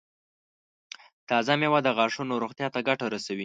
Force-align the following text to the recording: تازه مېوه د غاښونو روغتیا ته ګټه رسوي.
تازه 1.29 1.53
مېوه 1.59 1.79
د 1.83 1.87
غاښونو 1.97 2.33
روغتیا 2.43 2.67
ته 2.73 2.79
ګټه 2.87 3.05
رسوي. 3.15 3.39